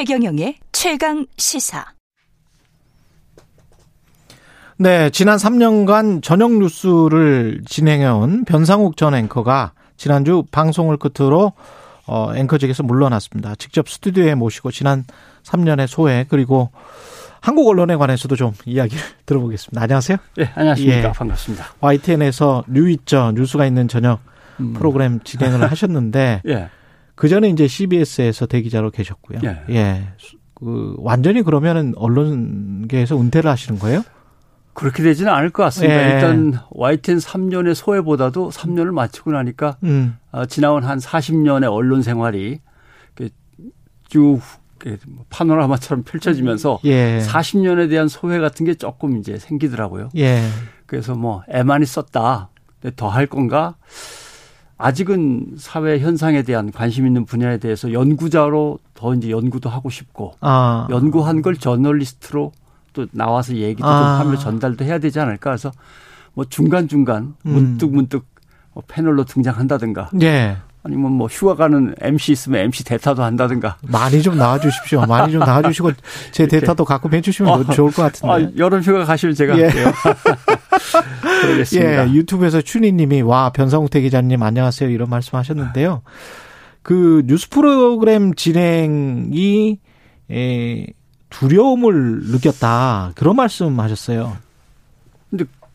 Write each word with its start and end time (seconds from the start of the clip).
최경영의 0.00 0.54
최강 0.72 1.26
시사. 1.36 1.84
네, 4.78 5.10
지난 5.10 5.36
3년간 5.36 6.22
저녁 6.22 6.52
뉴스를 6.52 7.60
진행해온 7.66 8.46
변상욱 8.46 8.96
전 8.96 9.14
앵커가 9.14 9.72
지난주 9.98 10.42
방송을 10.52 10.96
끝으로 10.96 11.52
어, 12.06 12.32
앵커직에서 12.34 12.82
물러났습니다. 12.82 13.56
직접 13.56 13.90
스튜디오에 13.90 14.34
모시고 14.36 14.70
지난 14.70 15.04
3년의 15.42 15.86
소회 15.86 16.24
그리고 16.30 16.70
한국 17.42 17.68
언론에 17.68 17.94
관해서도 17.96 18.36
좀 18.36 18.52
이야기를 18.64 19.04
들어보겠습니다. 19.26 19.82
안녕하세요. 19.82 20.16
네, 20.38 20.50
안녕하십니까. 20.54 20.96
예. 20.96 21.12
반갑습니다. 21.12 21.74
YTN에서 21.80 22.64
뉴이죠 22.68 23.32
뉴스가 23.34 23.66
있는 23.66 23.86
저녁 23.86 24.20
음. 24.60 24.72
프로그램 24.72 25.20
진행을 25.20 25.60
하셨는데 25.70 26.40
예. 26.48 26.70
그 27.20 27.28
전에 27.28 27.50
이제 27.50 27.66
CBS에서 27.68 28.46
대기자로 28.46 28.90
계셨고요. 28.92 29.40
예. 29.44 29.60
예. 29.68 30.08
그 30.54 30.94
완전히 30.96 31.42
그러면은 31.42 31.92
언론계에서 31.96 33.20
은퇴를 33.20 33.50
하시는 33.50 33.78
거예요? 33.78 34.02
그렇게 34.72 35.02
되지는 35.02 35.30
않을 35.30 35.50
것 35.50 35.62
같습니다. 35.64 35.94
예. 35.94 36.14
일단 36.14 36.58
YTN 36.70 37.18
3년의 37.18 37.74
소외보다도 37.74 38.48
3년을 38.48 38.92
마치고 38.94 39.32
나니까 39.32 39.76
음. 39.82 40.16
어, 40.32 40.46
지나온 40.46 40.82
한 40.82 40.96
40년의 40.98 41.70
언론 41.70 42.00
생활이 42.00 42.60
쭉 44.08 44.40
파노라마처럼 45.28 46.04
펼쳐지면서 46.04 46.78
예. 46.86 47.18
40년에 47.20 47.90
대한 47.90 48.08
소회 48.08 48.38
같은 48.38 48.64
게 48.64 48.72
조금 48.76 49.18
이제 49.18 49.36
생기더라고요. 49.38 50.08
예. 50.16 50.40
그래서 50.86 51.14
뭐 51.14 51.42
애만이 51.50 51.84
썼다. 51.84 52.48
더 52.96 53.08
할 53.10 53.26
건가? 53.26 53.76
아직은 54.80 55.56
사회 55.58 55.98
현상에 55.98 56.42
대한 56.42 56.72
관심 56.72 57.06
있는 57.06 57.24
분야에 57.26 57.58
대해서 57.58 57.92
연구자로 57.92 58.78
더 58.94 59.14
이제 59.14 59.30
연구도 59.30 59.68
하고 59.68 59.90
싶고 59.90 60.34
아. 60.40 60.86
연구한 60.90 61.42
걸 61.42 61.56
저널리스트로 61.56 62.52
또 62.92 63.06
나와서 63.12 63.54
얘기도 63.54 63.86
아. 63.86 64.18
좀 64.18 64.26
하며 64.26 64.38
전달도 64.38 64.84
해야 64.84 64.98
되지 64.98 65.20
않을까 65.20 65.50
그래서 65.50 65.70
뭐 66.32 66.44
중간 66.46 66.88
중간 66.88 67.34
음. 67.44 67.52
문득 67.52 67.92
문득 67.92 68.24
뭐 68.72 68.82
패널로 68.86 69.24
등장한다든가 69.24 70.10
예. 70.22 70.56
아니면 70.82 71.12
뭐 71.12 71.26
휴가 71.26 71.54
가는 71.54 71.94
MC 72.00 72.32
있으면 72.32 72.62
MC 72.62 72.84
대타도 72.84 73.22
한다든가. 73.22 73.76
많이 73.82 74.22
좀 74.22 74.38
나와주십시오. 74.38 75.04
많이 75.06 75.32
좀 75.32 75.40
나와주시고 75.40 75.92
제 76.32 76.46
대타도 76.46 76.84
가끔 76.86 77.12
해주시면 77.12 77.52
어, 77.52 77.64
좋을 77.64 77.92
것 77.92 78.02
같은데. 78.02 78.32
아, 78.32 78.50
여름 78.56 78.80
휴가 78.80 79.04
가시면 79.04 79.34
제가 79.34 79.58
예. 79.58 79.68
그러겠습니다. 81.42 82.08
예, 82.08 82.12
유튜브에서 82.12 82.62
춘희님이 82.62 83.22
와 83.22 83.50
변성태 83.50 84.00
기자님 84.00 84.42
안녕하세요 84.42 84.88
이런 84.88 85.10
말씀하셨는데요. 85.10 86.02
그 86.82 87.22
뉴스 87.26 87.48
프로그램 87.50 88.34
진행이 88.34 89.78
에, 90.30 90.86
두려움을 91.28 92.20
느꼈다 92.24 93.12
그런 93.16 93.36
말씀하셨어요. 93.36 94.36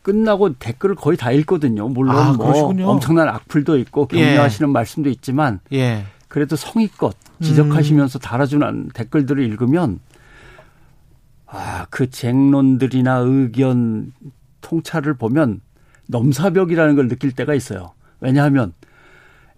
끝나고 0.06 0.54
댓글을 0.54 0.94
거의 0.94 1.16
다 1.16 1.32
읽거든요. 1.32 1.88
물론 1.88 2.16
아, 2.16 2.32
뭐 2.32 2.68
엄청난 2.88 3.28
악플도 3.28 3.76
있고 3.78 4.06
격려하시는 4.06 4.68
예. 4.68 4.72
말씀도 4.72 5.10
있지만 5.10 5.58
예. 5.72 6.04
그래도 6.28 6.54
성의껏 6.54 7.12
지적하시면서 7.42 8.20
음. 8.20 8.20
달아주는 8.20 8.90
댓글들을 8.94 9.42
읽으면 9.42 9.98
아, 11.46 11.86
그 11.90 12.08
쟁론들이나 12.08 13.16
의견 13.16 14.12
통찰을 14.60 15.14
보면 15.14 15.60
넘사벽이라는 16.06 16.94
걸 16.94 17.08
느낄 17.08 17.32
때가 17.32 17.54
있어요. 17.54 17.90
왜냐하면 18.20 18.74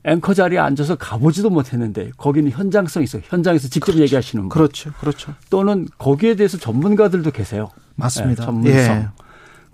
앵커 0.05 0.33
자리에 0.33 0.59
앉아서 0.59 0.97
가보지도 0.97 1.51
못했는데 1.51 2.13
거기는 2.17 2.51
현장성 2.51 3.03
있어요. 3.03 3.21
현장에서 3.27 3.69
직접 3.69 3.93
그렇죠. 3.93 4.03
얘기하시는 4.03 4.45
분. 4.45 4.49
그렇죠. 4.49 4.93
그렇죠. 4.99 5.35
또는 5.51 5.87
거기에 5.99 6.37
대해서 6.37 6.57
전문가들도 6.57 7.33
계세요. 7.33 7.69
맞습니다. 7.97 8.45
네, 8.45 8.47
전문성. 8.47 8.97
예. 8.97 9.28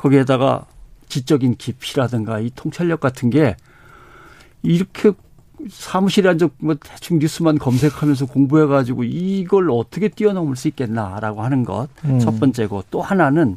거기에다가 0.05 0.67
지적인 1.09 1.57
깊이라든가 1.57 2.41
이 2.41 2.51
통찰력 2.55 3.01
같은 3.01 3.31
게 3.31 3.57
이렇게 4.63 5.13
사무실에 5.71 6.29
앉아 6.29 6.49
뭐 6.59 6.75
대충 6.75 7.19
뉴스만 7.19 7.59
검색하면서 7.59 8.27
공부해가지고 8.27 9.05
이걸 9.05 9.71
어떻게 9.71 10.09
뛰어넘을 10.09 10.57
수 10.57 10.69
있겠나라고 10.69 11.43
하는 11.43 11.65
것첫 11.65 11.95
음. 12.05 12.39
번째고 12.41 12.85
또 12.91 13.01
하나는 13.01 13.57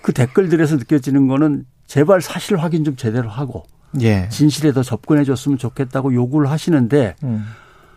그 0.00 0.12
댓글들에서 0.12 0.76
느껴지는 0.76 1.28
거는 1.28 1.66
제발 1.86 2.22
사실 2.22 2.56
확인 2.56 2.84
좀 2.84 2.96
제대로 2.96 3.28
하고 3.28 3.64
예. 4.00 4.28
진실에 4.30 4.72
더 4.72 4.82
접근해 4.82 5.24
줬으면 5.24 5.58
좋겠다고 5.58 6.14
요구를 6.14 6.50
하시는데 6.50 7.16
음. 7.24 7.46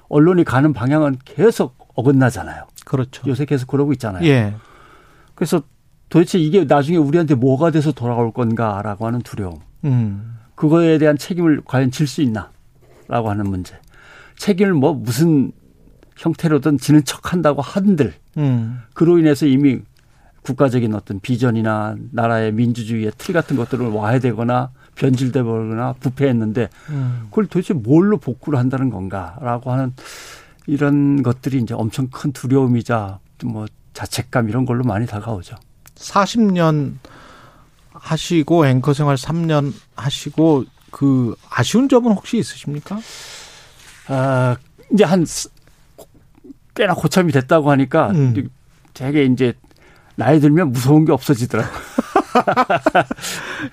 언론이 0.10 0.44
가는 0.44 0.74
방향은 0.74 1.20
계속 1.24 1.78
어긋나잖아요. 1.96 2.66
그렇죠. 2.86 3.24
요새 3.28 3.46
계속 3.46 3.68
그러고 3.68 3.94
있잖아요. 3.94 4.26
예. 4.28 4.56
그래서 5.36 5.62
도대체 6.14 6.38
이게 6.38 6.64
나중에 6.64 6.98
우리한테 6.98 7.34
뭐가 7.34 7.72
돼서 7.72 7.92
돌아올 7.92 8.32
건가라고 8.32 9.08
하는 9.08 9.24
두려움. 9.24 9.56
음. 9.84 10.38
그거에 10.54 11.00
대한 11.00 11.18
책임을 11.18 11.64
과연 11.66 11.90
질 11.90 12.06
수 12.06 12.22
있나라고 12.22 13.32
하는 13.32 13.50
문제. 13.50 13.76
책임을 14.38 14.76
뭐 14.76 14.94
무슨 14.94 15.52
형태로든 16.16 16.78
지는 16.78 17.04
척 17.04 17.34
한다고 17.34 17.64
한들 17.64 18.14
음. 18.38 18.82
그로 18.94 19.18
인해서 19.18 19.48
이미 19.48 19.80
국가적인 20.44 20.94
어떤 20.94 21.20
비전이나 21.20 21.96
나라의 22.12 22.52
민주주의의 22.52 23.14
틀 23.18 23.34
같은 23.34 23.56
것들을 23.56 23.88
와해되거나 23.88 24.70
변질돼 24.94 25.42
버거나 25.42 25.94
부패했는데 25.94 26.70
음. 26.92 27.22
그걸 27.32 27.48
도대체 27.48 27.74
뭘로 27.74 28.18
복구를 28.18 28.60
한다는 28.60 28.92
건가라고 28.92 29.72
하는 29.72 29.94
이런 30.68 31.24
것들이 31.24 31.58
이제 31.58 31.74
엄청 31.74 32.10
큰 32.12 32.32
두려움이자 32.34 33.18
뭐 33.46 33.66
자책감 33.94 34.50
이런 34.50 34.68
걸로 34.68 34.84
많이 34.84 35.08
다가오죠. 35.08 35.56
40년 35.96 36.96
하시고 37.92 38.66
앵커 38.68 38.94
생활 38.94 39.16
3년 39.16 39.74
하시고 39.96 40.66
그 40.92 41.36
아쉬운 41.50 41.90
점은 41.90 42.12
혹시 42.12 42.38
있으십니까? 42.38 43.00
아, 44.08 44.56
이제 44.92 45.04
한 45.04 45.26
꽤나 46.76 46.94
고참이 46.94 47.32
됐다고 47.32 47.72
하니까 47.72 48.12
음. 48.12 48.50
되게 48.94 49.26
이제 49.26 49.54
나이 50.16 50.40
들면 50.40 50.72
무서운 50.72 51.06
게 51.06 51.12
없어지더라고요. 51.12 51.82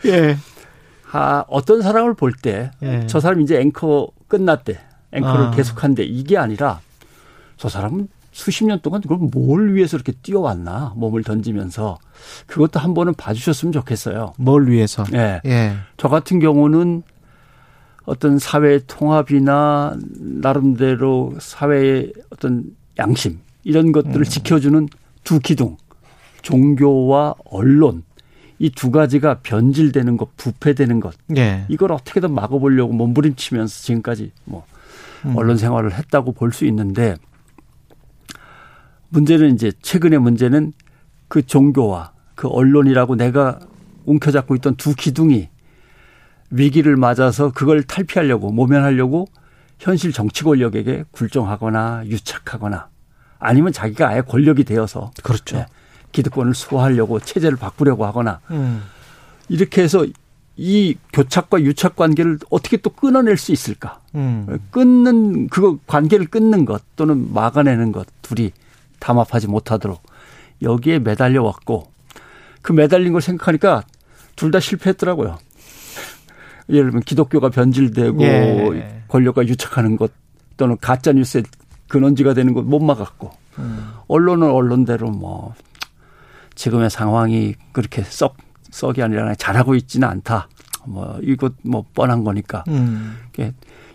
예. 0.06 0.36
아, 1.12 1.44
어떤 1.48 1.82
사람을 1.82 2.14
볼 2.14 2.32
때저 2.32 2.70
예. 2.82 3.06
사람 3.20 3.40
이제 3.40 3.60
앵커 3.60 4.08
끝났대. 4.28 4.80
앵커를 5.12 5.46
아. 5.46 5.50
계속한대. 5.50 6.04
이게 6.04 6.38
아니라 6.38 6.80
저 7.56 7.68
사람은 7.68 8.08
수십 8.32 8.64
년 8.64 8.80
동안 8.80 9.00
그걸 9.00 9.18
뭘 9.18 9.74
위해서 9.74 9.96
이렇게 9.96 10.12
뛰어왔나 10.22 10.92
몸을 10.96 11.24
던지면서 11.24 11.98
그것도 12.46 12.78
한 12.78 12.94
번은 12.94 13.14
봐주셨으면 13.14 13.72
좋겠어요. 13.72 14.34
뭘 14.38 14.68
위해서? 14.68 15.04
예. 15.14 15.40
예. 15.46 15.76
저 15.96 16.08
같은 16.08 16.38
경우는 16.38 17.02
어떤 18.04 18.38
사회 18.38 18.78
통합이나 18.86 19.96
나름대로 20.18 21.34
사회의 21.40 22.12
어떤 22.30 22.64
양심 22.98 23.40
이런 23.64 23.92
것들을 23.92 24.20
음. 24.20 24.24
지켜주는 24.24 24.88
두 25.24 25.38
기둥 25.38 25.76
종교와 26.42 27.34
언론 27.44 28.04
이 28.58 28.70
두 28.70 28.90
가지가 28.90 29.38
변질되는 29.42 30.18
것, 30.18 30.36
부패되는 30.36 31.00
것. 31.00 31.14
예. 31.36 31.64
이걸 31.68 31.92
어떻게든 31.92 32.32
막아보려고 32.32 32.92
몸부림치면서 32.92 33.82
지금까지 33.82 34.32
뭐 34.44 34.64
음. 35.24 35.34
언론 35.36 35.56
생활을 35.56 35.94
했다고 35.94 36.32
볼 36.32 36.52
수 36.52 36.66
있는데 36.66 37.16
문제는 39.10 39.54
이제 39.54 39.72
최근의 39.82 40.18
문제는 40.18 40.72
그 41.28 41.46
종교와 41.46 42.12
그 42.34 42.48
언론이라고 42.48 43.16
내가 43.16 43.58
움켜잡고 44.06 44.56
있던 44.56 44.76
두 44.76 44.94
기둥이 44.94 45.48
위기를 46.50 46.96
맞아서 46.96 47.52
그걸 47.52 47.82
탈피하려고 47.82 48.50
모면하려고 48.50 49.26
현실 49.78 50.12
정치 50.12 50.42
권력에게 50.42 51.04
굴종하거나 51.12 52.04
유착하거나 52.06 52.88
아니면 53.38 53.72
자기가 53.72 54.08
아예 54.08 54.20
권력이 54.20 54.64
되어서 54.64 55.10
그렇죠. 55.22 55.56
네, 55.56 55.66
기득권을 56.12 56.54
수호하려고 56.54 57.20
체제를 57.20 57.56
바꾸려고 57.56 58.04
하거나 58.04 58.40
음. 58.50 58.82
이렇게 59.48 59.82
해서 59.82 60.04
이 60.56 60.96
교착과 61.12 61.62
유착 61.62 61.96
관계를 61.96 62.38
어떻게 62.50 62.76
또 62.76 62.90
끊어낼 62.90 63.38
수 63.38 63.52
있을까? 63.52 64.00
음. 64.14 64.58
끊는 64.70 65.48
그 65.48 65.78
관계를 65.86 66.26
끊는 66.26 66.64
것 66.66 66.82
또는 66.96 67.32
막아내는 67.32 67.92
것 67.92 68.06
둘이 68.20 68.52
담합하지 69.00 69.48
못하도록 69.48 70.00
여기에 70.62 71.00
매달려 71.00 71.42
왔고 71.42 71.90
그 72.62 72.72
매달린 72.72 73.12
걸 73.12 73.20
생각하니까 73.22 73.82
둘 74.36 74.50
다 74.50 74.60
실패했더라고요. 74.60 75.38
예를 76.70 76.84
들면 76.90 77.02
기독교가 77.02 77.50
변질되고 77.50 78.22
예. 78.76 79.02
권력과 79.08 79.46
유착하는 79.46 79.96
것 79.96 80.12
또는 80.56 80.76
가짜 80.80 81.12
뉴스의 81.12 81.44
근원지가 81.88 82.34
되는 82.34 82.54
것 82.54 82.62
못 82.62 82.78
막았고 82.80 83.30
음. 83.58 83.92
언론은 84.08 84.48
언론대로 84.50 85.10
뭐 85.10 85.54
지금의 86.54 86.90
상황이 86.90 87.54
그렇게 87.72 88.02
썩 88.02 88.36
썩이 88.70 89.02
아니라 89.02 89.34
잘하고 89.34 89.74
있지는 89.74 90.06
않다. 90.08 90.48
뭐 90.86 91.18
이것 91.22 91.52
뭐 91.64 91.84
뻔한 91.94 92.22
거니까. 92.24 92.64
음. 92.68 93.16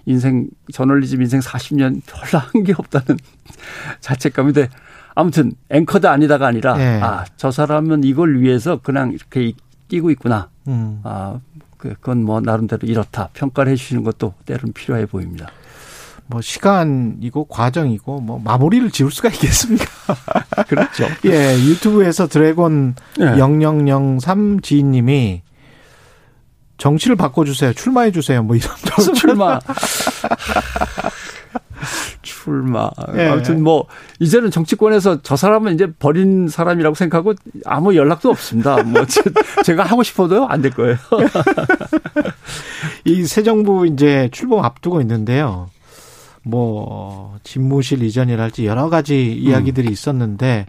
인생 0.05 0.47
저널리즘 0.71 1.21
인생 1.21 1.39
40년 1.39 2.01
별로 2.05 2.39
한 2.43 2.63
게 2.63 2.73
없다는 2.77 3.17
자책감인데 4.01 4.69
아무튼 5.15 5.53
앵커다 5.69 6.11
아니다가 6.11 6.47
아니라 6.47 6.75
네. 6.77 7.01
아저 7.01 7.49
사람은 7.49 8.03
이걸 8.03 8.39
위해서 8.41 8.77
그냥 8.77 9.11
이렇게 9.11 9.53
뛰고 9.87 10.11
있구나. 10.11 10.49
음. 10.67 10.99
아 11.03 11.39
그, 11.77 11.89
그건 11.95 12.23
뭐 12.23 12.41
나름대로 12.41 12.87
이렇다 12.87 13.29
평가를 13.33 13.71
해주시는 13.71 14.03
것도 14.03 14.33
때로는 14.45 14.73
필요해 14.73 15.05
보입니다. 15.05 15.49
뭐 16.27 16.41
시간이고 16.41 17.45
과정이고 17.45 18.19
뭐 18.19 18.39
마무리를 18.43 18.89
지을 18.91 19.11
수가 19.11 19.29
있겠습니까? 19.29 19.85
그렇죠. 20.67 21.05
예, 21.25 21.55
유튜브에서 21.59 22.27
드래곤 22.27 22.95
네. 23.19 23.35
0003 24.19 24.61
지인님이 24.61 25.43
정치를 26.77 27.15
바꿔주세요. 27.15 27.73
출마해 27.73 28.11
주세요. 28.11 28.43
뭐 28.43 28.55
이런 28.55 28.75
출마. 29.15 29.59
출마. 32.45 32.89
예. 33.15 33.27
아무튼 33.27 33.63
뭐 33.63 33.87
이제는 34.19 34.51
정치권에서 34.51 35.21
저 35.23 35.35
사람은 35.35 35.73
이제 35.73 35.91
버린 35.97 36.47
사람이라고 36.47 36.95
생각하고 36.95 37.33
아무 37.65 37.95
연락도 37.95 38.29
없습니다. 38.29 38.81
뭐 38.83 39.03
제가 39.65 39.83
하고 39.83 40.03
싶어도요 40.03 40.45
안될 40.45 40.71
거예요. 40.71 40.97
이 43.05 43.25
새 43.25 43.43
정부 43.43 43.87
이제 43.87 44.29
출범 44.31 44.63
앞두고 44.63 45.01
있는데요. 45.01 45.67
뭐 46.43 47.37
집무실 47.43 48.03
이전이랄지 48.03 48.67
여러 48.67 48.89
가지 48.89 49.33
이야기들이 49.33 49.87
음. 49.87 49.91
있었는데 49.93 50.67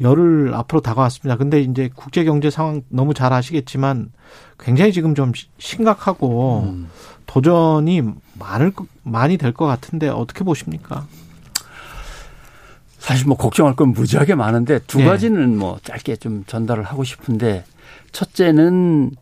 열흘 0.00 0.54
앞으로 0.54 0.80
다가왔습니다. 0.80 1.36
근데 1.36 1.60
이제 1.60 1.90
국제 1.94 2.24
경제 2.24 2.50
상황 2.50 2.82
너무 2.88 3.14
잘 3.14 3.32
아시겠지만 3.32 4.10
굉장히 4.58 4.92
지금 4.92 5.14
좀 5.14 5.32
심각하고 5.58 6.64
음. 6.68 6.88
도전이 7.26 8.02
많을 8.38 8.72
많이 9.02 9.36
될 9.36 9.52
것 9.52 9.66
같은데 9.66 10.08
어떻게 10.08 10.44
보십니까? 10.44 11.06
사실 12.98 13.26
뭐 13.26 13.36
걱정할 13.36 13.74
건 13.74 13.92
무지하게 13.92 14.34
많은데 14.34 14.80
두 14.86 14.98
네. 14.98 15.04
가지는 15.04 15.56
뭐 15.58 15.78
짧게 15.82 16.16
좀 16.16 16.44
전달을 16.46 16.84
하고 16.84 17.04
싶은데 17.04 17.64
첫째는 18.12 19.12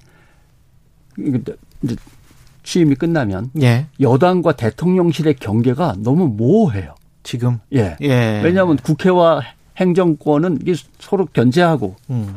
이제 1.85 1.97
취임이 2.63 2.97
끝나면 2.97 3.51
예. 3.63 3.87
여당과 4.01 4.53
대통령실의 4.53 5.35
경계가 5.37 5.97
너무 5.99 6.27
모호해요. 6.29 6.95
지금 7.23 7.59
예. 7.75 7.97
예. 8.01 8.41
왜냐하면 8.43 8.77
국회와 8.77 9.41
행정권은 9.77 10.61
서로 10.99 11.27
견제하고 11.27 11.97
음. 12.11 12.35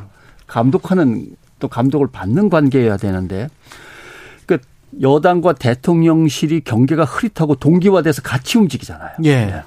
감독하는 0.48 1.36
또 1.60 1.68
감독을 1.68 2.08
받는 2.12 2.50
관계여야 2.50 2.98
되는데 2.98 3.50
그 4.46 4.58
여당과 5.02 5.54
대통령실이 5.54 6.62
경계가 6.62 7.04
흐릿하고 7.06 7.56
동기화돼서 7.56 8.22
같이 8.22 8.58
움직이잖아요. 8.58 9.12
예. 9.26 9.64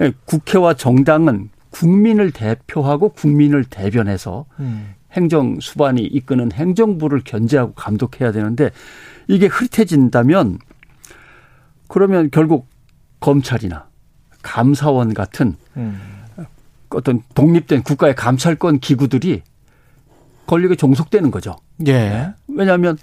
예. 0.00 0.12
국회와 0.24 0.74
정당은 0.74 1.50
국민을 1.70 2.30
대표하고 2.30 3.10
국민을 3.10 3.64
대변해서 3.64 4.46
음. 4.60 4.94
행정 5.12 5.58
수반이 5.60 6.02
이끄는 6.02 6.52
행정부를 6.52 7.22
견제하고 7.24 7.72
감독해야 7.72 8.32
되는데 8.32 8.70
이게 9.28 9.46
흐릿해진다면 9.46 10.58
그러면 11.88 12.30
결국 12.30 12.68
검찰이나 13.20 13.86
감사원 14.42 15.14
같은 15.14 15.56
음. 15.76 16.15
어떤 16.90 17.22
독립된 17.34 17.82
국가의 17.82 18.14
감찰권 18.14 18.80
기구들이 18.80 19.42
권력에 20.46 20.76
종속되는 20.76 21.30
거죠. 21.30 21.56
예. 21.86 21.92
네. 21.92 22.34
왜냐하면 22.48 22.96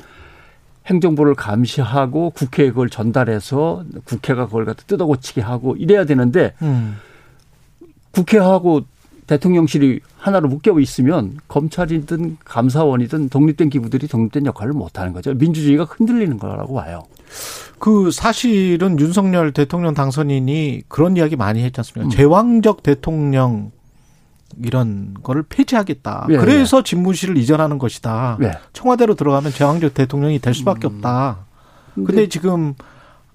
행정부를 0.85 1.35
감시하고 1.35 2.31
국회에 2.31 2.69
그걸 2.69 2.89
전달해서 2.89 3.85
국회가 4.05 4.45
그걸 4.45 4.65
갖다 4.65 4.83
뜯어고치게 4.87 5.41
하고 5.41 5.75
이래야 5.75 6.05
되는데 6.05 6.53
음. 6.61 6.97
국회하고 8.11 8.81
대통령실이 9.27 10.01
하나로 10.17 10.49
묶여 10.49 10.77
있으면 10.79 11.37
검찰이든 11.47 12.37
감사원이든 12.43 13.29
독립된 13.29 13.69
기구들이 13.69 14.07
독립된 14.07 14.45
역할을 14.45 14.73
못 14.73 14.99
하는 14.99 15.13
거죠. 15.13 15.33
민주주의가 15.33 15.85
흔들리는 15.85 16.37
거라고 16.37 16.75
봐요. 16.75 17.03
그 17.79 18.11
사실은 18.11 18.99
윤석열 18.99 19.51
대통령 19.51 19.93
당선인이 19.93 20.83
그런 20.87 21.17
이야기 21.17 21.35
많이 21.35 21.63
했지 21.63 21.79
않습니까? 21.79 22.07
음. 22.07 22.09
제왕적 22.09 22.83
대통령 22.83 23.71
이런 24.61 25.15
거를 25.23 25.43
폐지하겠다. 25.43 26.27
예, 26.29 26.37
그래서 26.37 26.79
예. 26.79 26.83
집무실을 26.83 27.37
이전하는 27.37 27.77
것이다. 27.79 28.37
예. 28.43 28.51
청와대로 28.71 29.15
들어가면 29.15 29.51
제왕적 29.51 29.93
대통령이 29.93 30.39
될 30.39 30.53
수밖에 30.53 30.87
음. 30.87 30.95
없다. 30.95 31.45
근데, 31.95 32.07
근데 32.07 32.29
지금 32.29 32.73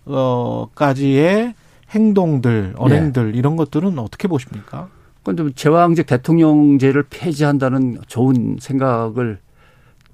어까지의 0.04 1.54
행동들, 1.90 2.74
언행들 2.76 3.34
예. 3.34 3.38
이런 3.38 3.56
것들은 3.56 3.98
어떻게 3.98 4.28
보십니까? 4.28 4.88
그건 5.22 5.52
제왕적 5.54 6.06
대통령제를 6.06 7.04
폐지한다는 7.10 7.98
좋은 8.06 8.56
생각을 8.60 9.38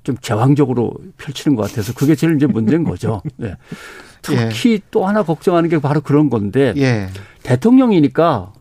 좀 0.04 0.16
제왕적으로 0.20 0.94
펼치는 1.16 1.56
것 1.56 1.68
같아서 1.68 1.92
그게 1.94 2.14
제일 2.14 2.36
이제 2.36 2.46
문제인 2.46 2.84
거죠. 2.84 3.22
네. 3.36 3.54
특히 4.22 4.72
예. 4.72 4.78
또 4.90 5.06
하나 5.06 5.22
걱정하는 5.22 5.68
게 5.68 5.78
바로 5.80 6.00
그런 6.00 6.30
건데 6.30 6.72
예. 6.76 7.08
대통령이니까 7.42 8.52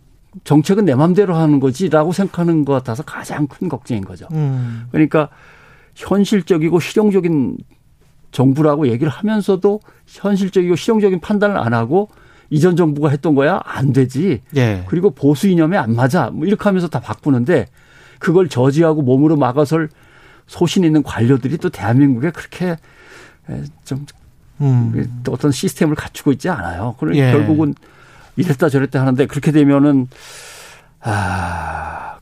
정책은 0.44 0.86
내 0.86 0.96
맘대로 0.96 1.36
하는 1.36 1.60
거지라고 1.60 2.12
생각하는 2.12 2.66
것 2.66 2.74
같아서 2.74 3.04
가장 3.04 3.48
큰 3.48 3.70
걱정인 3.70 4.04
거죠. 4.04 4.28
음. 4.32 4.88
그러니까 4.92 5.30
현실적이고 5.96 6.80
실용적인 6.80 7.58
정부라고 8.32 8.88
얘기를 8.88 9.10
하면서도 9.10 9.80
현실적이고 10.08 10.76
실용적인 10.76 11.20
판단을 11.20 11.58
안 11.58 11.74
하고 11.74 12.10
이전 12.50 12.76
정부가 12.76 13.10
했던 13.10 13.36
거야 13.36 13.62
안 13.64 13.94
되지. 13.94 14.42
예. 14.56 14.84
그리고 14.88 15.12
보수 15.12 15.48
이념에 15.48 15.78
안 15.78 15.96
맞아. 15.96 16.30
뭐 16.30 16.46
이렇게 16.46 16.64
하면서 16.64 16.88
다 16.88 17.00
바꾸는데 17.00 17.68
그걸 18.20 18.50
저지하고 18.50 19.02
몸으로 19.02 19.36
막아설 19.38 19.90
소신 20.48 20.84
있는 20.84 21.04
관료들이 21.04 21.58
또 21.58 21.70
대한민국에 21.70 22.32
그렇게 22.32 22.78
좀 23.86 24.06
음. 24.62 25.24
어떤 25.30 25.52
시스템을 25.52 25.96
갖추고 25.96 26.32
있지 26.34 26.50
않아요. 26.50 26.96
그러니까 27.00 27.28
예. 27.28 27.32
결국은 27.32 27.76
이랬다 28.36 28.70
저랬다 28.70 29.02
하는데 29.02 29.26
그렇게 29.26 29.52
되면은 29.52 30.08
아 31.02 32.18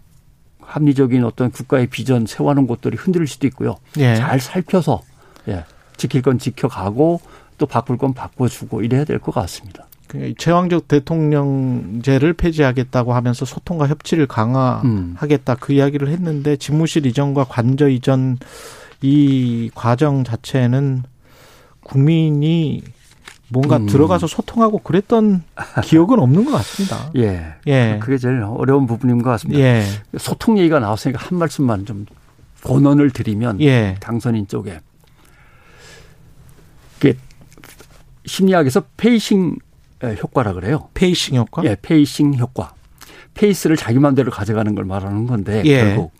합리적인 0.62 1.24
어떤 1.25 1.51
국가의 1.51 1.88
비전 1.88 2.25
세워놓은 2.25 2.68
것들이 2.68 2.98
흔들릴 2.98 3.28
수도 3.28 3.48
있고요. 3.48 3.78
예. 3.98 4.16
잘 4.16 4.40
살펴서 4.40 5.01
예. 5.48 5.66
지킬 5.98 6.22
건 6.22 6.40
지켜가고 6.40 7.22
또 7.58 7.66
바꿀 7.66 7.98
건 7.98 8.13
바꿔주고 8.13 8.82
이래야 8.82 9.06
될 9.06 9.20
것 9.20 9.34
같습니다. 9.34 9.86
그 10.12 10.34
제왕적 10.38 10.89
대통령제를 10.89 12.34
폐지하겠다고 12.34 13.13
하면서 13.13 13.46
소통과 13.46 13.88
협치를 13.88 14.27
강화하겠다 14.27 15.53
음. 15.53 15.58
그 15.62 15.72
이야기를 15.72 16.10
했는데 16.10 16.58
집무실 16.58 17.06
이전과 17.06 17.46
관저 17.46 17.88
이전 17.88 18.38
이 19.01 19.72
과정 19.74 20.25
자체는 20.25 21.03
국민이 21.82 22.84
뭔가 23.48 23.77
음. 23.77 23.86
들어가서 23.86 24.27
소통하고 24.27 24.80
그랬던 24.80 25.44
기억은 25.86 26.20
없는 26.20 26.44
것 26.44 26.51
같습니다. 26.51 27.10
예. 27.15 27.53
예. 27.68 27.98
그게 28.01 28.18
제일 28.18 28.44
어려운 28.44 28.88
부분인 28.88 29.22
것 29.24 29.30
같습니다. 29.30 29.62
예. 29.62 29.86
소통 30.18 30.58
얘기가 30.58 30.82
나왔으니까 30.82 31.24
한 31.24 31.39
말씀만 31.39 31.86
좀 31.86 32.06
권언을 32.65 33.12
드리면 33.12 33.62
예. 33.62 33.96
당선인 34.01 34.50
쪽에 34.50 34.82
그 37.00 37.13
심리학에서 38.25 38.84
pacing 38.98 39.56
효과라 40.03 40.53
그래요. 40.53 40.89
pacing 40.94 41.36
효과? 41.38 41.63
예, 41.63 41.75
pacing 41.82 42.38
효과. 42.38 42.74
페이스를 43.34 43.77
자기 43.77 44.00
마음대로 44.00 44.31
가져가는 44.31 44.74
걸 44.75 44.86
말하는 44.86 45.25
건데 45.27 45.62
예. 45.65 45.84
결국 45.84 46.12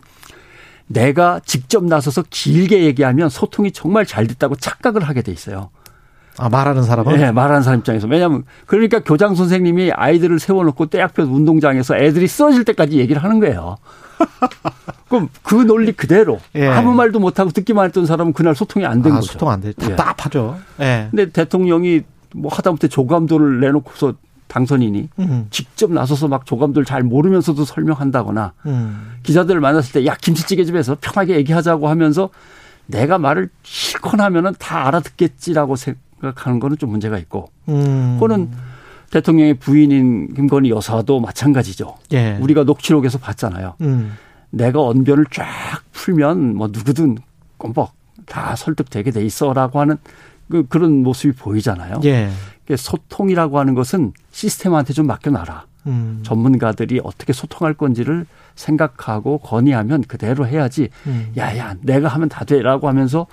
내가 0.86 1.40
직접 1.44 1.84
나서서 1.84 2.24
길게 2.30 2.84
얘기하면 2.84 3.28
소통이 3.28 3.72
정말 3.72 4.06
잘 4.06 4.26
됐다고 4.26 4.56
착각을 4.56 5.02
하게 5.02 5.22
돼 5.22 5.32
있어요. 5.32 5.70
아, 6.38 6.48
말하는 6.48 6.82
사람은? 6.82 7.16
네, 7.16 7.30
말하는 7.30 7.62
사람 7.62 7.80
입장에서. 7.80 8.06
왜냐하면 8.08 8.44
그러니까 8.66 9.00
교장 9.00 9.34
선생님이 9.34 9.92
아이들을 9.92 10.38
세워놓고 10.38 10.86
떼약볕 10.86 11.30
운동장에서 11.30 11.96
애들이 11.96 12.26
쓰러질 12.26 12.64
때까지 12.64 12.98
얘기를 12.98 13.22
하는 13.22 13.38
거예요. 13.38 13.76
그럼 15.08 15.28
그 15.42 15.54
논리 15.54 15.92
그대로 15.92 16.40
예. 16.54 16.68
아무 16.68 16.94
말도 16.94 17.18
못하고 17.18 17.50
듣기만 17.50 17.86
했던 17.86 18.06
사람은 18.06 18.32
그날 18.32 18.54
소통이 18.54 18.86
안된 18.86 19.12
아, 19.12 19.16
거죠. 19.16 19.32
소통 19.32 19.50
안 19.50 19.60
돼. 19.60 19.68
예. 19.68 19.72
답답하죠. 19.94 20.58
예. 20.80 21.08
근데 21.10 21.30
대통령이 21.30 22.02
뭐 22.34 22.52
하다못해 22.52 22.88
조감도를 22.88 23.60
내놓고서 23.60 24.14
당선인이 24.48 25.08
음. 25.18 25.46
직접 25.50 25.90
나서서 25.92 26.28
막 26.28 26.44
조감도를 26.44 26.84
잘 26.84 27.02
모르면서도 27.02 27.64
설명한다거나 27.64 28.52
음. 28.66 29.12
기자들을 29.22 29.60
만났을 29.60 29.92
때 29.92 30.06
야 30.06 30.14
김치찌개 30.14 30.64
집에서 30.64 30.96
편하게 31.00 31.36
얘기하자고 31.36 31.88
하면서 31.88 32.28
내가 32.86 33.16
말을 33.18 33.48
실컷 33.62 34.20
하면은 34.20 34.52
다 34.58 34.86
알아듣겠지라고 34.88 35.76
생각하는 35.76 36.60
거는 36.60 36.76
좀 36.76 36.90
문제가 36.90 37.18
있고 37.18 37.48
음. 37.68 38.16
그거는 38.20 38.50
대통령의 39.10 39.54
부인인 39.54 40.34
김건희 40.34 40.70
여사도 40.70 41.20
마찬가지죠. 41.20 41.96
예. 42.12 42.38
우리가 42.40 42.64
녹취록에서 42.64 43.18
봤잖아요. 43.18 43.74
음. 43.82 44.14
내가 44.50 44.80
언변을 44.82 45.26
쫙 45.30 45.46
풀면 45.92 46.56
뭐 46.56 46.68
누구든 46.68 47.18
꼼뻑 47.56 47.90
다 48.26 48.54
설득되게 48.56 49.10
돼 49.10 49.24
있어라고 49.24 49.80
하는 49.80 49.96
그 50.50 50.66
그런 50.68 51.02
모습이 51.02 51.34
보이잖아요. 51.36 52.00
예. 52.04 52.30
소통이라고 52.74 53.58
하는 53.58 53.74
것은 53.74 54.12
시스템한테 54.30 54.92
좀 54.92 55.06
맡겨놔라. 55.06 55.66
음. 55.86 56.20
전문가들이 56.24 57.00
어떻게 57.02 57.32
소통할 57.32 57.74
건지를 57.74 58.26
생각하고 58.54 59.38
건의하면 59.38 60.02
그대로 60.02 60.46
해야지. 60.46 60.88
음. 61.06 61.32
야야 61.36 61.76
내가 61.80 62.08
하면 62.08 62.28
다 62.28 62.44
돼라고 62.44 62.88
하면서 62.88 63.26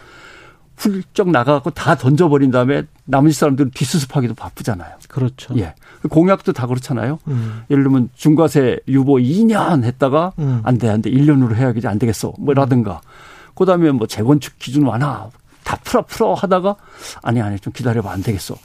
훌쩍 0.80 1.30
나가갖고 1.30 1.72
다 1.72 1.96
던져버린 1.96 2.51
다음에 2.51 2.84
나머지 3.04 3.38
사람들은 3.38 3.72
뒷수습하기도 3.72 4.34
바쁘잖아요. 4.34 4.96
그렇죠. 5.10 5.54
예. 5.58 5.75
공약도 6.10 6.54
다 6.54 6.68
그렇잖아요. 6.68 7.20
음. 7.28 7.63
예를 7.70 7.84
들면 7.84 8.10
중과세 8.16 8.80
유보 8.88 9.16
2년 9.16 9.84
했다가 9.84 10.32
음. 10.39 10.62
안 10.63 10.78
돼, 10.78 10.89
안 10.89 11.01
돼. 11.01 11.12
1년으로 11.12 11.56
해야지 11.56 11.86
안 11.86 12.00
되겠어. 12.00 12.34
뭐라든가. 12.39 13.01
그 13.56 13.66
다음에 13.66 13.92
뭐 13.92 14.08
재건축 14.08 14.58
기준 14.58 14.84
완화 14.84 15.30
다 15.70 15.78
풀어 15.84 16.02
풀어 16.04 16.34
하다가 16.34 16.76
아니, 17.22 17.40
아니, 17.44 17.60
좀 17.60 17.72
기다려봐. 17.72 18.12
안 18.12 18.24
되겠어. 18.24 18.56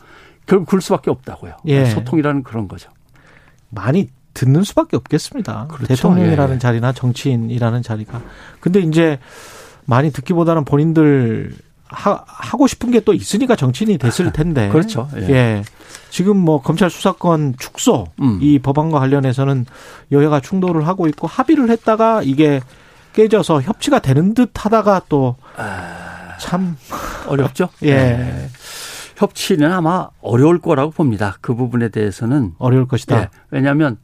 결국 0.47 0.67
그럴 0.69 0.81
수밖에 0.81 1.11
없다고요. 1.11 1.57
예. 1.67 1.85
소통이라는 1.85 2.43
그런 2.43 2.67
거죠. 2.67 2.89
많이 3.69 4.09
듣는 4.33 4.65
수밖에 4.65 4.97
없겠습니다. 4.97 5.67
그렇죠. 5.69 5.87
대통령이라는 5.89 6.55
예. 6.55 6.59
자리나 6.59 6.93
정치인이라는 6.93 7.83
자리가. 7.83 8.23
근데 8.61 8.81
이제 8.81 9.19
많이 9.85 10.11
듣기보다는 10.13 10.65
본인들 10.65 11.55
하, 11.89 12.17
고 12.57 12.67
싶은 12.67 12.91
게 12.91 13.01
또 13.01 13.13
있으니까 13.13 13.55
정치인이 13.55 13.99
됐을 13.99 14.33
텐데. 14.33 14.71
그렇죠. 14.71 15.09
예. 15.17 15.29
예. 15.29 15.63
지금 16.09 16.39
뭐 16.39 16.63
검찰 16.63 16.89
수사권 16.89 17.57
축소 17.59 18.07
음. 18.23 18.39
이 18.41 18.59
법안과 18.59 18.99
관련해서는 18.99 19.67
여야가 20.11 20.41
충돌을 20.41 20.87
하고 20.87 21.07
있고 21.09 21.27
합의를 21.27 21.69
했다가 21.71 22.23
이게 22.23 22.61
깨져서 23.13 23.61
협치가 23.63 23.99
되는 23.99 24.33
듯 24.33 24.51
하다가 24.55 25.03
또 25.11 25.37
참 26.39 26.77
아... 26.91 27.25
어렵죠. 27.29 27.69
예. 27.83 27.95
네. 27.95 28.49
협치는 29.17 29.71
아마 29.71 30.09
어려울 30.21 30.61
거라고 30.61 30.91
봅니다. 30.91 31.37
그 31.41 31.55
부분에 31.55 31.89
대해서는 31.89 32.53
어려울 32.59 32.89
것이다. 32.89 33.21
예. 33.21 33.29
왜냐하면 33.51 33.97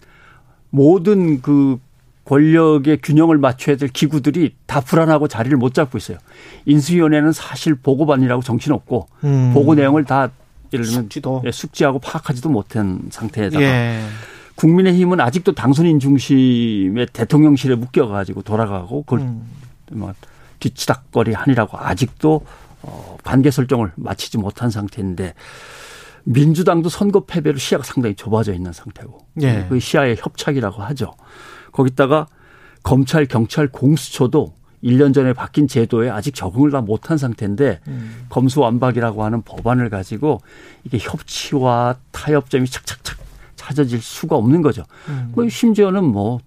모든 0.70 1.42
그 1.42 1.78
권력의 2.24 3.00
균형을 3.02 3.38
맞춰야 3.38 3.76
될 3.76 3.88
기구들이 3.88 4.54
다 4.66 4.80
불안하고 4.80 5.26
자리를 5.26 5.56
못 5.58 5.74
잡고 5.74 5.98
있어요. 5.98 6.18
인수위원회는 6.66 7.32
사실 7.32 7.74
보고반이라고 7.74 8.42
정신 8.42 8.72
없고 8.72 9.08
음. 9.24 9.50
보고 9.52 9.74
내용을 9.74 10.04
다 10.04 10.30
예를 10.72 10.84
들면 10.84 11.02
숙지도. 11.02 11.42
예, 11.44 11.50
숙지하고 11.50 11.98
파악하지도 11.98 12.48
못한 12.48 13.02
상태에다가 13.10 13.64
예. 13.64 14.00
국민의힘은 14.54 15.20
아직도 15.20 15.54
당선인 15.54 15.98
중심의 15.98 17.08
대통령실에 17.12 17.74
묶여가지고 17.74 18.42
돌아가고 18.42 19.02
그걸 19.02 19.20
음. 19.20 19.42
뭐 19.90 20.12
뒤치닥거리 20.60 21.32
하니라고 21.32 21.78
아직도 21.78 22.44
어, 22.82 23.16
관계 23.24 23.50
설정을 23.50 23.92
마치지 23.96 24.38
못한 24.38 24.70
상태인데 24.70 25.34
민주당도 26.24 26.88
선거 26.88 27.24
패배로 27.24 27.58
시야가 27.58 27.84
상당히 27.84 28.14
좁아져 28.14 28.52
있는 28.52 28.72
상태고 28.72 29.26
예. 29.42 29.66
그 29.68 29.80
시야의 29.80 30.16
협착이라고 30.18 30.82
하죠. 30.82 31.14
거기다가 31.72 32.26
검찰, 32.82 33.26
경찰, 33.26 33.68
공수처도 33.68 34.54
1년 34.82 35.12
전에 35.12 35.32
바뀐 35.34 35.68
제도에 35.68 36.08
아직 36.08 36.34
적응을 36.34 36.70
다 36.70 36.80
못한 36.80 37.18
상태인데 37.18 37.80
음. 37.88 38.26
검수완박이라고 38.30 39.24
하는 39.24 39.42
법안을 39.42 39.90
가지고 39.90 40.40
이게 40.84 40.98
협치와 40.98 41.96
타협점이 42.12 42.66
착착착 42.66 43.18
찾아질 43.56 44.00
수가 44.00 44.36
없는 44.36 44.62
거죠. 44.62 44.84
음. 45.08 45.32
뭐 45.34 45.46
심지어는 45.48 46.04
뭐 46.04 46.40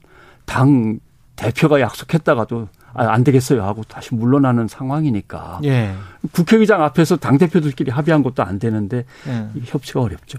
당 0.46 1.00
대표가 1.36 1.80
약속했다가도 1.82 2.68
아, 2.94 3.08
안 3.08 3.24
되겠어요 3.24 3.64
하고 3.64 3.84
다시 3.84 4.14
물러나는 4.14 4.68
상황이니까 4.68 5.60
예. 5.64 5.94
국회의장 6.32 6.84
앞에서 6.84 7.18
당 7.18 7.38
대표들끼리 7.38 7.92
합의한 7.92 8.24
것도 8.24 8.44
안 8.44 8.60
되는데 8.60 9.06
예. 9.28 9.48
협치가 9.66 10.02
어렵죠. 10.02 10.38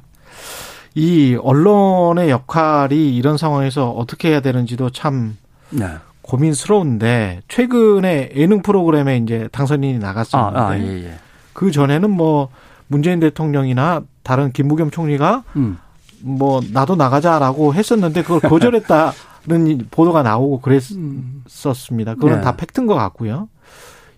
이 0.95 1.37
언론의 1.43 2.31
역할이 2.31 3.17
이런 3.17 3.37
상황에서 3.37 3.91
어떻게 3.91 4.29
해야 4.31 4.41
되는지도 4.41 4.91
참 4.91 5.37
네. 5.71 5.87
고민스러운데 6.23 7.43
최근에 7.49 8.31
예능 8.37 8.63
프로그램에 8.63 9.19
이제 9.19 9.49
당선인이 9.53 9.99
나갔었는데 9.99 10.59
아, 10.59 10.69
아, 10.69 10.79
예, 10.79 11.05
예. 11.05 11.15
그 11.53 11.71
전에는 11.71 12.11
뭐 12.11 12.49
문재인 12.87 13.21
대통령이나 13.21 14.03
다른 14.23 14.53
김부겸 14.53 14.91
총리가 14.91 15.43
음. 15.57 15.79
뭐 16.21 16.61
나도 16.73 16.97
나가자라고 16.97 17.75
했었는데 17.75 18.23
그걸 18.23 18.41
거절했다 18.41 19.13
는 19.47 19.87
보도가 19.91 20.23
나오고 20.23 20.61
그랬었습니다. 20.61 22.15
그건 22.15 22.37
네. 22.37 22.41
다 22.41 22.57
팩트인 22.57 22.87
것 22.87 22.95
같고요. 22.95 23.49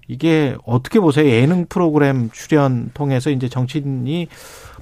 이게 0.09 0.57
어떻게 0.65 1.01
보세요? 1.01 1.29
예능 1.29 1.67
프로그램 1.67 2.31
출연 2.31 2.91
통해서 2.95 3.31
이제 3.31 3.49
정치인이 3.49 4.29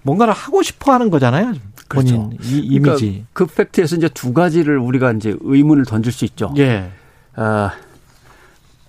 뭔가를 0.03 0.35
하고 0.35 0.63
싶어 0.63 0.93
하는 0.93 1.09
거잖아요. 1.09 1.55
본인 1.89 2.31
그렇죠. 2.31 2.31
이 2.43 2.59
이미지. 2.59 2.77
그러니까 2.79 3.27
그 3.33 3.47
팩트에서 3.47 3.97
이제 3.97 4.09
두 4.09 4.35
가지를 4.35 4.79
우리가 4.79 5.13
이제 5.13 5.35
의문을 5.41 5.87
던질 5.87 6.13
수 6.13 6.27
있죠. 6.27 6.53
예. 6.59 6.91
아, 7.37 7.73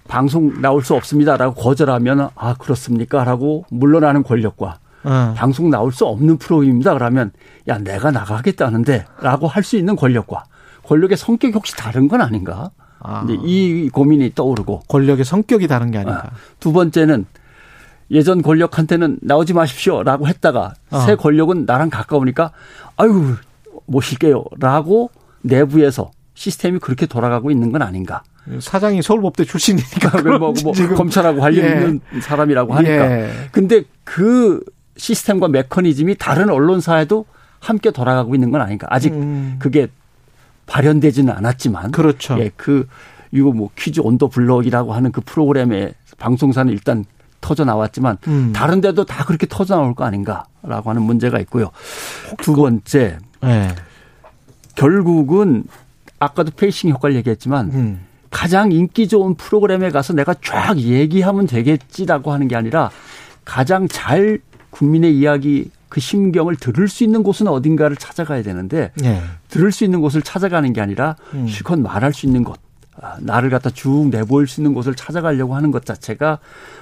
방송 0.07 0.61
나올 0.61 0.83
수 0.83 0.93
없습니다라고 0.93 1.55
거절하면 1.55 2.29
아 2.35 2.53
그렇습니까라고 2.55 3.65
물러나는 3.69 4.23
권력과 4.23 4.79
어. 5.03 5.33
방송 5.37 5.69
나올 5.69 5.91
수 5.93 6.05
없는 6.05 6.37
프로입니다. 6.37 6.93
그러면 6.93 7.31
야 7.67 7.77
내가 7.77 8.11
나가겠다는데라고 8.11 9.47
할 9.47 9.63
수 9.63 9.77
있는 9.77 9.95
권력과 9.95 10.43
권력의 10.87 11.17
성격이 11.17 11.53
혹시 11.53 11.75
다른 11.75 12.07
건 12.07 12.21
아닌가? 12.21 12.71
아. 12.99 13.25
이 13.43 13.89
고민이 13.91 14.33
떠오르고 14.33 14.83
권력의 14.87 15.25
성격이 15.25 15.67
다른 15.67 15.91
게 15.91 15.99
아닌가? 15.99 16.27
아. 16.27 16.35
두 16.59 16.73
번째는 16.73 17.25
예전 18.11 18.41
권력한테는 18.41 19.19
나오지 19.21 19.53
마십시오라고 19.53 20.27
했다가 20.27 20.73
어. 20.91 20.99
새 20.99 21.15
권력은 21.15 21.65
나랑 21.65 21.89
가까우니까 21.89 22.51
아유 22.97 23.35
모실게요라고 23.85 25.11
내부에서 25.41 26.11
시스템이 26.33 26.79
그렇게 26.79 27.05
돌아가고 27.05 27.51
있는 27.51 27.71
건 27.71 27.81
아닌가? 27.81 28.23
사장이 28.59 29.01
서울법대 29.01 29.45
출신이니까 29.45 30.21
뭐, 30.37 30.53
뭐 30.63 30.73
검찰하고 30.95 31.39
관련 31.39 31.65
예. 31.65 31.71
있는 31.71 32.01
사람이라고 32.21 32.73
하니까. 32.75 33.11
예. 33.11 33.31
근데 33.51 33.83
그 34.03 34.61
시스템과 34.97 35.47
메커니즘이 35.47 36.15
다른 36.15 36.49
언론사에도 36.49 37.25
함께 37.59 37.91
돌아가고 37.91 38.35
있는 38.35 38.51
건 38.51 38.61
아닌가? 38.61 38.87
아직 38.89 39.13
음. 39.13 39.55
그게 39.59 39.87
발현되지는 40.65 41.33
않았지만, 41.33 41.91
그렇죠. 41.91 42.37
예, 42.39 42.51
그 42.55 42.87
이거 43.31 43.51
뭐 43.51 43.69
퀴즈 43.75 43.99
온더 43.99 44.29
블럭이라고 44.29 44.93
하는 44.93 45.11
그 45.11 45.21
프로그램의 45.21 45.93
방송사는 46.17 46.71
일단 46.71 47.05
터져 47.41 47.63
나왔지만 47.63 48.17
음. 48.27 48.53
다른 48.53 48.81
데도 48.81 49.05
다 49.05 49.23
그렇게 49.25 49.45
터져 49.47 49.75
나올 49.75 49.93
거 49.93 50.03
아닌가라고 50.03 50.89
하는 50.89 51.03
문제가 51.03 51.39
있고요. 51.41 51.69
두 52.39 52.55
번째. 52.55 53.19
네. 53.41 53.75
결국은 54.75 55.63
아까도 56.17 56.51
facing 56.55 56.89
효과를 56.89 57.15
얘기했지만 57.17 57.71
음. 57.73 57.99
가장 58.31 58.71
인기 58.71 59.07
좋은 59.07 59.35
프로그램에 59.35 59.91
가서 59.91 60.13
내가 60.13 60.33
쫙 60.43 60.77
얘기하면 60.77 61.45
되겠지라고 61.45 62.33
하는 62.33 62.47
게 62.47 62.55
아니라 62.55 62.89
가장 63.45 63.87
잘 63.87 64.39
국민의 64.71 65.15
이야기 65.15 65.69
그 65.95 66.01
심경을 66.01 66.57
들을 66.57 66.89
수 66.89 67.05
있는 67.05 67.23
곳은 67.23 67.47
어딘가를 67.47 67.95
찾아가야 67.95 68.43
되는데 68.43 68.91
네. 68.97 69.21
들을 69.47 69.71
수 69.71 69.85
있는 69.85 70.01
곳을 70.01 70.21
찾아가는 70.21 70.73
게 70.73 70.81
아니라 70.81 71.15
음. 71.33 71.47
실컷 71.47 71.79
말할 71.79 72.11
수 72.11 72.25
있는 72.25 72.43
곳 72.43 72.59
아, 73.01 73.15
나를 73.21 73.49
갖다 73.49 73.69
쭉 73.69 74.09
내보일 74.09 74.45
수 74.45 74.59
있는 74.59 74.73
곳을 74.73 74.93
찾아가려고 74.93 75.55
하는 75.55 75.71
것 75.71 75.85
자체가 75.85 76.39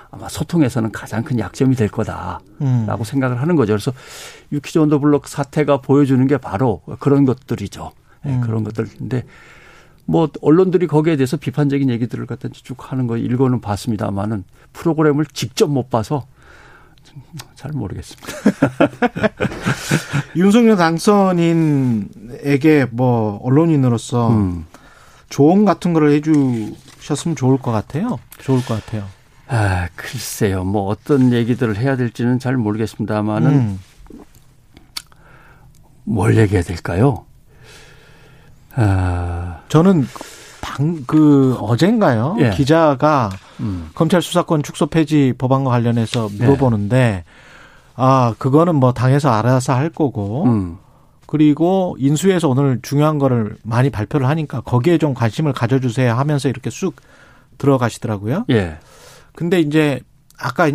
아마 0.09 0.27
소통에서는 0.29 0.91
가장 0.91 1.23
큰 1.23 1.37
약점이 1.37 1.75
될 1.75 1.89
거다라고 1.89 2.41
음. 2.61 3.03
생각을 3.03 3.39
하는 3.39 3.55
거죠. 3.55 3.73
그래서 3.73 3.93
유키즈 4.51 4.79
언더블록 4.79 5.27
사태가 5.27 5.81
보여주는 5.81 6.25
게 6.25 6.37
바로 6.37 6.81
그런 6.97 7.25
것들이죠. 7.25 7.91
네, 8.25 8.33
음. 8.33 8.41
그런 8.41 8.63
것들인데 8.63 9.25
뭐 10.05 10.27
언론들이 10.41 10.87
거기에 10.87 11.17
대해서 11.17 11.37
비판적인 11.37 11.87
얘기들을 11.87 12.25
갖다 12.25 12.49
쭉 12.51 12.91
하는 12.91 13.05
거 13.05 13.17
읽어는 13.17 13.61
봤습니다만은 13.61 14.43
프로그램을 14.73 15.27
직접 15.33 15.69
못 15.69 15.91
봐서 15.91 16.25
잘 17.55 17.71
모르겠습니다. 17.71 18.31
윤석열 20.35 20.75
당선인에게 20.77 21.27
뭐 22.91 23.39
언론인으로서 23.43 24.29
음. 24.29 24.65
조언 25.29 25.65
같은 25.65 25.93
거를 25.93 26.11
해주셨으면 26.11 27.35
좋을 27.35 27.57
것 27.57 27.71
같아요. 27.71 28.19
좋을 28.39 28.63
것 28.65 28.83
같아요. 28.83 29.05
아, 29.47 29.87
글쎄요. 29.95 30.63
뭐 30.63 30.87
어떤 30.87 31.33
얘기들을 31.33 31.77
해야 31.77 31.95
될지는 31.95 32.39
잘 32.39 32.57
모르겠습니다만은 32.57 33.51
음. 33.51 33.79
뭘 36.03 36.37
얘기해야 36.37 36.63
될까요? 36.63 37.25
아. 38.75 39.61
저는 39.69 40.07
방, 40.61 41.03
그, 41.05 41.55
어젠가요? 41.59 42.37
예. 42.39 42.49
기자가 42.51 43.29
음. 43.59 43.89
검찰 43.93 44.21
수사권 44.21 44.63
축소 44.63 44.87
폐지 44.87 45.33
법안과 45.37 45.69
관련해서 45.69 46.29
물어보는데, 46.37 46.97
예. 46.97 47.23
아, 47.95 48.33
그거는 48.37 48.75
뭐 48.75 48.93
당에서 48.93 49.29
알아서 49.29 49.73
할 49.73 49.89
거고, 49.89 50.45
음. 50.45 50.77
그리고 51.25 51.95
인수에서 51.97 52.47
오늘 52.47 52.79
중요한 52.83 53.17
거를 53.17 53.55
많이 53.63 53.89
발표를 53.89 54.27
하니까 54.27 54.61
거기에 54.61 54.99
좀 54.99 55.15
관심을 55.15 55.51
가져주세요 55.51 56.13
하면서 56.13 56.47
이렇게 56.47 56.69
쑥 56.69 56.97
들어가시더라고요. 57.57 58.45
예. 58.51 58.77
근데 59.33 59.59
이제 59.59 59.99
아까 60.37 60.69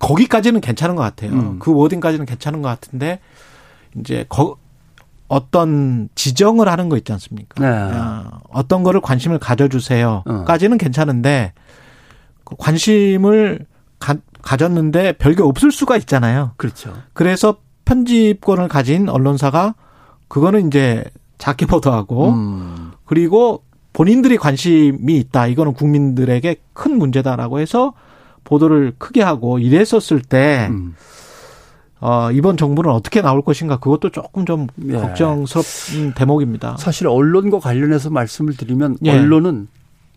거기까지는 0.00 0.60
괜찮은 0.60 0.96
것 0.96 1.02
같아요. 1.02 1.30
음. 1.30 1.58
그 1.60 1.72
워딩까지는 1.72 2.26
괜찮은 2.26 2.60
것 2.60 2.68
같은데 2.68 3.20
이제 4.00 4.24
거, 4.28 4.56
어떤 5.28 6.08
지정을 6.16 6.68
하는 6.68 6.88
거 6.88 6.96
있지 6.96 7.12
않습니까? 7.12 7.62
네. 7.62 7.68
어, 7.68 8.40
어떤 8.50 8.82
거를 8.82 9.00
관심을 9.00 9.38
가져주세요.까지는 9.38 10.76
괜찮은데 10.76 11.52
그 11.54 11.60
관심을 12.58 13.66
가, 13.98 14.16
가졌는데 14.42 15.12
별게 15.12 15.42
없을 15.42 15.70
수가 15.70 15.96
있잖아요. 15.98 16.52
그렇죠. 16.56 16.94
그래서 17.12 17.56
편집권을 17.84 18.68
가진 18.68 19.08
언론사가 19.08 19.74
그거는 20.28 20.68
이제 20.68 21.04
작게 21.38 21.66
보도하고 21.66 22.30
음. 22.30 22.92
그리고 23.04 23.62
본인들이 23.92 24.36
관심이 24.36 25.16
있다. 25.16 25.48
이거는 25.48 25.74
국민들에게 25.74 26.56
큰 26.72 26.98
문제다라고 26.98 27.58
해서 27.58 27.92
보도를 28.44 28.94
크게 28.98 29.22
하고 29.22 29.58
이랬었을 29.58 30.22
때 30.22 30.68
음. 30.70 30.94
어, 32.00 32.30
이번 32.32 32.56
정부는 32.56 32.90
어떻게 32.90 33.20
나올 33.20 33.42
것인가 33.42 33.78
그것도 33.78 34.10
조금 34.10 34.46
좀 34.46 34.68
예. 34.88 34.92
걱정스럽은 34.92 36.14
대목입니다. 36.14 36.76
사실 36.78 37.06
언론과 37.06 37.58
관련해서 37.58 38.08
말씀을 38.08 38.56
드리면 38.56 38.96
예. 39.04 39.10
언론은 39.10 39.68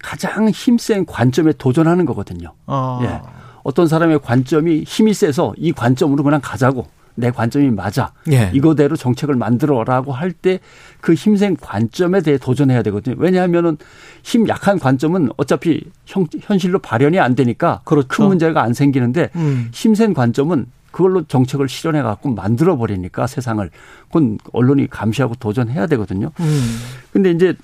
가장 0.04 0.50
힘센 0.50 1.06
관점에 1.06 1.54
도전하는 1.58 2.06
거거든요. 2.06 2.54
어. 2.68 3.00
예. 3.04 3.22
어떤 3.64 3.88
사람의 3.88 4.20
관점이 4.20 4.84
힘이 4.86 5.14
세서 5.14 5.54
이 5.58 5.72
관점으로 5.72 6.22
그냥 6.24 6.42
가자고 6.44 6.86
내 7.16 7.32
관점이 7.32 7.70
맞아. 7.72 8.12
예. 8.32 8.52
이거대로 8.54 8.96
정책을 8.96 9.36
만들어라고 9.36 10.12
할 10.12 10.34
때 10.34 10.60
그 11.00 11.14
힘센 11.14 11.56
관점에 11.58 12.22
대해 12.22 12.38
도전해야 12.38 12.82
되거든요. 12.84 13.16
왜냐하면은 13.20 13.78
힘 14.24 14.48
약한 14.48 14.80
관점은 14.80 15.30
어차피 15.38 15.84
형, 16.06 16.26
현실로 16.42 16.80
발현이 16.80 17.20
안 17.20 17.36
되니까 17.36 17.82
그렇죠. 17.86 18.08
큰 18.08 18.26
문제가 18.28 18.62
안 18.64 18.74
생기는데 18.74 19.30
음. 19.36 19.70
힘센 19.74 20.14
관점은 20.14 20.66
그걸로 20.92 21.24
정책을 21.24 21.68
실현해 21.70 22.02
갖고 22.04 22.30
만들어 22.30 22.78
버리니까 22.78 23.28
세상을 23.28 23.70
그건 24.08 24.38
언론이 24.54 24.90
감시하고 24.90 25.36
도전해야 25.36 25.88
되거든요. 25.88 26.32
음. 26.40 26.78
근데 27.12 27.32
이제 27.32 27.56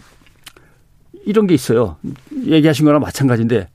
이런 1.26 1.48
게 1.48 1.54
있어요. 1.54 1.98
얘기하신 2.46 2.86
거랑 2.86 3.02
마찬가지인데 3.02 3.70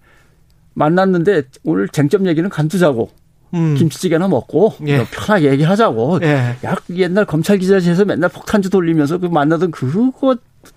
만났는데 0.74 1.44
오늘 1.64 1.88
쟁점 1.88 2.26
얘기는 2.26 2.48
간두자고 2.48 3.10
음. 3.54 3.74
김치찌개나 3.76 4.28
먹고 4.28 4.74
예. 4.86 5.04
편하게 5.10 5.52
얘기하자고. 5.52 6.20
예. 6.22 6.56
야 6.64 6.76
옛날 6.96 7.24
검찰 7.24 7.58
기자실에서 7.58 8.04
맨날 8.04 8.28
폭탄주 8.28 8.70
돌리면서 8.70 9.18
그 9.18 9.26
만나던 9.26 9.70
그거 9.70 10.36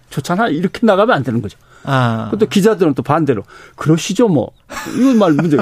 좋잖아 0.09 0.47
이렇게 0.49 0.85
나가면 0.85 1.15
안 1.15 1.23
되는 1.23 1.41
거죠. 1.41 1.57
아. 1.83 2.31
또 2.37 2.45
기자들은 2.45 2.93
또 2.93 3.03
반대로 3.03 3.43
그러시죠 3.75 4.27
뭐 4.27 4.51
이건 4.97 5.17
말 5.17 5.33
문제. 5.33 5.57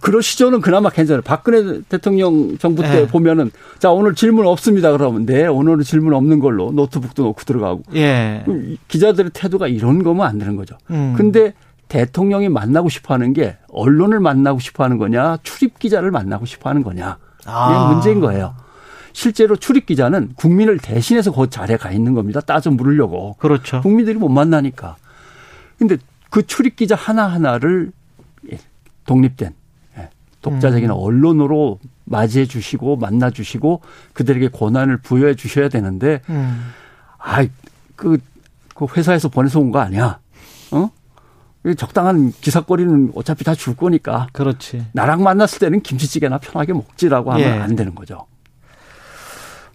그러시죠는 0.00 0.60
그나마 0.60 0.90
괜찮아요. 0.90 1.22
박근혜 1.22 1.80
대통령 1.88 2.58
정부 2.58 2.82
때 2.82 3.02
예. 3.02 3.06
보면은 3.06 3.50
자 3.78 3.90
오늘 3.90 4.14
질문 4.14 4.46
없습니다 4.46 4.92
그러면 4.92 5.24
네 5.26 5.46
오늘은 5.46 5.82
질문 5.82 6.14
없는 6.14 6.40
걸로 6.40 6.72
노트북도 6.72 7.22
놓고 7.22 7.42
들어가고. 7.44 7.82
예. 7.94 8.44
기자들의 8.88 9.30
태도가 9.32 9.68
이런 9.68 10.02
거면 10.02 10.26
안 10.26 10.38
되는 10.38 10.56
거죠. 10.56 10.76
음. 10.90 11.14
근데 11.16 11.54
대통령이 11.88 12.48
만나고 12.48 12.88
싶어 12.88 13.14
하는 13.14 13.32
게 13.32 13.56
언론을 13.68 14.18
만나고 14.18 14.58
싶어 14.58 14.84
하는 14.84 14.98
거냐, 14.98 15.38
출입 15.42 15.78
기자를 15.78 16.10
만나고 16.10 16.46
싶어 16.46 16.70
하는 16.70 16.82
거냐. 16.82 17.18
아. 17.46 17.70
이게 17.70 17.94
문제인 17.94 18.20
거예요. 18.20 18.54
실제로 19.12 19.54
출입 19.54 19.86
기자는 19.86 20.32
국민을 20.34 20.78
대신해서 20.78 21.30
그 21.30 21.48
자리에 21.48 21.76
가 21.76 21.92
있는 21.92 22.14
겁니다. 22.14 22.40
따져 22.40 22.70
물으려고. 22.70 23.36
그렇죠. 23.38 23.80
국민들이 23.80 24.18
못 24.18 24.28
만나니까. 24.28 24.96
근데 25.78 25.96
그 26.30 26.46
출입 26.46 26.76
기자 26.76 26.94
하나하나를 26.94 27.92
예, 28.52 28.58
독립된 29.06 29.54
예, 29.98 30.10
독자적인 30.42 30.90
음. 30.90 30.94
언론으로 30.96 31.78
맞이해 32.04 32.46
주시고 32.46 32.96
만나 32.96 33.30
주시고 33.30 33.80
그들에게 34.12 34.48
권한을 34.48 34.98
부여해 34.98 35.34
주셔야 35.36 35.68
되는데 35.68 36.20
음. 36.28 36.70
아이 37.18 37.50
그, 37.96 38.18
그 38.74 38.86
회사에서 38.96 39.28
보내서 39.28 39.60
온 39.60 39.70
거 39.72 39.78
아니야. 39.80 40.18
어? 40.72 40.90
적당한 41.78 42.32
기사거리는 42.42 43.12
어차피 43.14 43.42
다 43.44 43.54
줄 43.54 43.74
거니까. 43.74 44.26
그렇지. 44.32 44.84
나랑 44.92 45.22
만났을 45.22 45.60
때는 45.60 45.80
김치찌개나 45.80 46.38
편하게 46.38 46.74
먹지라고 46.74 47.32
하면 47.32 47.46
예. 47.46 47.50
안 47.60 47.74
되는 47.76 47.94
거죠. 47.94 48.26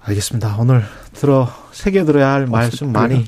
알겠습니다. 0.01 0.57
오늘 0.59 0.83
들어 1.13 1.47
새겨 1.71 2.05
들어야 2.05 2.31
할 2.33 2.43
어, 2.43 2.47
말씀 2.47 2.91
많이 2.91 3.25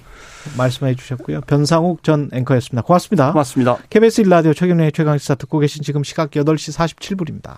말씀해 0.57 0.95
주셨고요. 0.95 1.41
변상욱 1.41 2.03
전 2.03 2.29
앵커였습니다. 2.33 2.81
고맙습니다. 2.83 3.31
고맙습니다. 3.31 3.77
KBS 3.89 4.23
1라디오 4.23 4.55
최경련의 4.55 4.91
최강시사 4.91 5.35
듣고 5.35 5.59
계신 5.59 5.83
지금 5.83 6.03
시각 6.03 6.31
8시 6.31 6.77
47분입니다. 6.77 7.57